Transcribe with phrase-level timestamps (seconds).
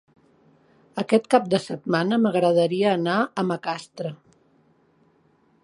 [1.01, 4.15] Aquest cap de setmana m'agradaria anar a Macastre.